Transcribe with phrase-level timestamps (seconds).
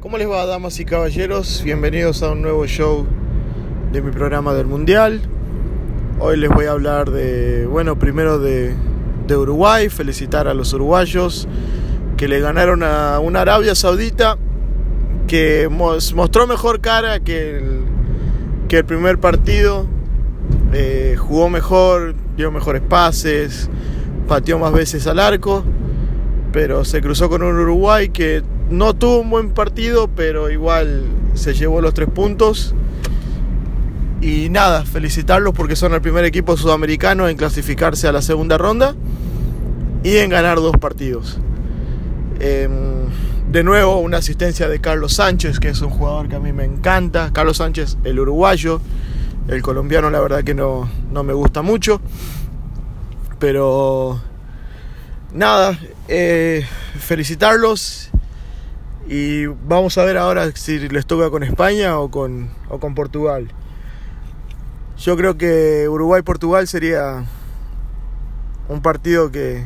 [0.00, 1.60] ¿Cómo les va, damas y caballeros?
[1.64, 3.04] Bienvenidos a un nuevo show
[3.90, 5.20] de mi programa del Mundial.
[6.20, 8.76] Hoy les voy a hablar de, bueno, primero de,
[9.26, 11.48] de Uruguay, felicitar a los uruguayos
[12.16, 14.38] que le ganaron a una Arabia Saudita
[15.26, 17.80] que mostró mejor cara que el,
[18.68, 19.84] que el primer partido,
[20.74, 23.68] eh, jugó mejor, dio mejores pases,
[24.28, 25.64] pateó más veces al arco,
[26.52, 31.54] pero se cruzó con un Uruguay que no tuvo un buen partido, pero igual se
[31.54, 32.74] llevó los tres puntos.
[34.20, 38.94] Y nada, felicitarlos porque son el primer equipo sudamericano en clasificarse a la segunda ronda
[40.02, 41.38] y en ganar dos partidos.
[42.40, 43.06] Em,
[43.50, 46.64] de nuevo, una asistencia de Carlos Sánchez, que es un jugador que a mí me
[46.64, 47.30] encanta.
[47.32, 48.80] Carlos Sánchez, el uruguayo.
[49.46, 52.02] El colombiano, la verdad que no, no me gusta mucho.
[53.38, 54.20] Pero
[55.32, 55.78] nada,
[56.08, 56.66] eh,
[56.98, 58.07] felicitarlos
[59.08, 63.48] y vamos a ver ahora si les toca con España o con, o con Portugal.
[64.98, 67.24] Yo creo que Uruguay-Portugal sería
[68.68, 69.64] un partido que.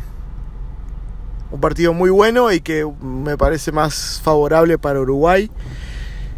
[1.50, 5.50] Un partido muy bueno y que me parece más favorable para Uruguay.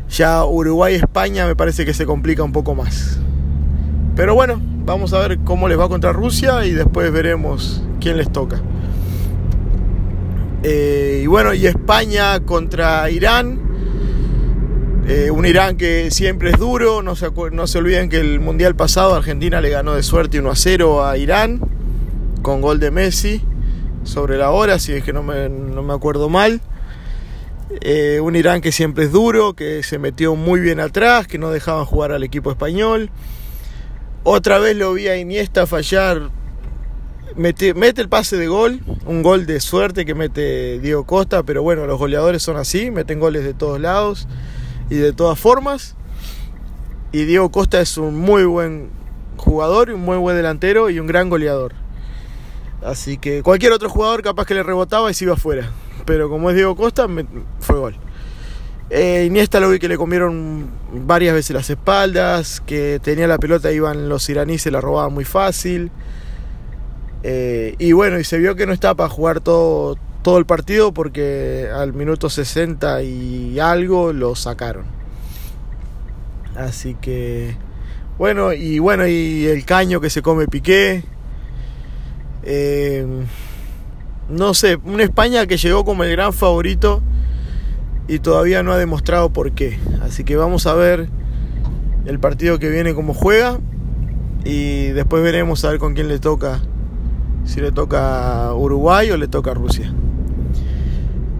[0.08, 3.18] Ya Uruguay-España me parece que se complica un poco más.
[4.16, 8.32] Pero bueno, vamos a ver cómo les va contra Rusia y después veremos quién les
[8.32, 8.60] toca.
[10.66, 13.60] Eh, y bueno, y España contra Irán.
[15.06, 17.02] Eh, un Irán que siempre es duro.
[17.02, 20.50] No se, no se olviden que el mundial pasado Argentina le ganó de suerte 1
[20.50, 21.60] a 0 a Irán.
[22.40, 23.42] Con gol de Messi.
[24.04, 26.62] Sobre la hora, si es que no me, no me acuerdo mal.
[27.82, 31.50] Eh, un Irán que siempre es duro, que se metió muy bien atrás, que no
[31.50, 33.10] dejaban jugar al equipo español.
[34.22, 36.30] Otra vez lo vi a Iniesta fallar
[37.36, 41.86] Mete, el pase de gol, un gol de suerte que mete Diego Costa, pero bueno,
[41.86, 44.28] los goleadores son así, meten goles de todos lados
[44.88, 45.96] y de todas formas.
[47.10, 48.90] Y Diego Costa es un muy buen
[49.36, 51.72] jugador, un muy buen delantero y un gran goleador.
[52.84, 55.70] Así que cualquier otro jugador capaz que le rebotaba y se iba afuera.
[56.04, 57.08] Pero como es Diego Costa,
[57.60, 57.96] fue gol.
[58.90, 63.72] Eh, Iniesta lo vi que le comieron varias veces las espaldas, que tenía la pelota,
[63.72, 65.90] iban los iraníes, se la robaban muy fácil.
[67.26, 70.92] Eh, y bueno, y se vio que no estaba para jugar todo, todo el partido
[70.92, 74.84] porque al minuto 60 y algo lo sacaron.
[76.54, 77.56] Así que,
[78.18, 81.02] bueno, y bueno, y el caño que se come Piqué.
[82.42, 83.06] Eh,
[84.28, 87.02] no sé, una España que llegó como el gran favorito
[88.06, 89.78] y todavía no ha demostrado por qué.
[90.02, 91.08] Así que vamos a ver
[92.04, 93.60] el partido que viene cómo juega
[94.44, 96.60] y después veremos a ver con quién le toca
[97.44, 99.92] si le toca Uruguay o le toca Rusia.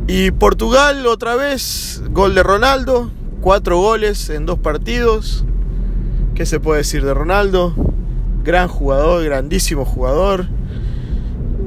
[0.06, 3.10] Y Portugal otra vez, gol de Ronaldo,
[3.40, 5.44] cuatro goles en dos partidos.
[6.34, 7.74] ¿Qué se puede decir de Ronaldo?
[8.42, 10.46] Gran jugador, grandísimo jugador.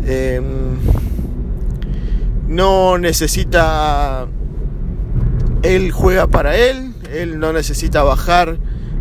[0.05, 0.43] Em,
[2.47, 4.27] no necesita...
[5.63, 8.57] Él juega para él, él no necesita bajar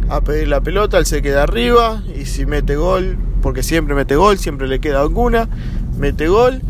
[0.08, 4.16] a pedir la pelota, él se queda arriba y si mete gol, porque siempre mete
[4.16, 5.48] gol, siempre le queda alguna,
[5.96, 6.62] mete gol.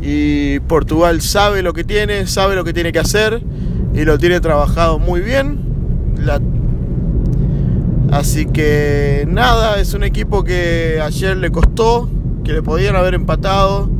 [0.00, 3.42] Y Portugal sabe lo que tiene, sabe lo que tiene que hacer
[3.92, 5.60] y lo tiene trabajado muy bien.
[8.10, 12.08] Así que nada, es un equipo que ayer le costó,
[12.42, 13.90] que le podían haber empatado,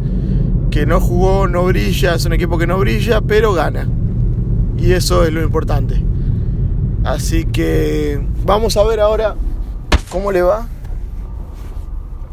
[0.70, 3.86] que no jugó, no brilla, es un equipo que no brilla, pero gana.
[4.78, 6.03] Y eso es lo importante.
[7.04, 9.34] Así que vamos a ver ahora
[10.10, 10.69] cómo le va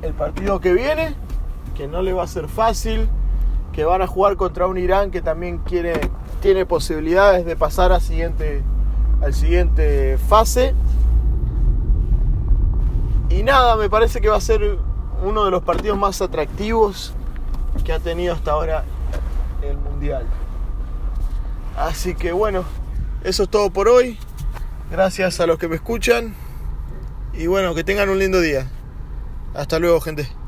[0.01, 1.15] el partido que viene,
[1.75, 3.07] que no le va a ser fácil,
[3.73, 5.99] que van a jugar contra un Irán que también quiere,
[6.41, 8.63] tiene posibilidades de pasar a siguiente,
[9.21, 10.73] al siguiente fase.
[13.29, 14.77] Y nada, me parece que va a ser
[15.23, 17.13] uno de los partidos más atractivos
[17.83, 18.83] que ha tenido hasta ahora
[19.61, 20.25] el Mundial.
[21.77, 22.63] Así que bueno,
[23.23, 24.17] eso es todo por hoy.
[24.91, 26.33] Gracias a los que me escuchan.
[27.33, 28.67] Y bueno, que tengan un lindo día.
[29.53, 30.38] Hasta luego, gente.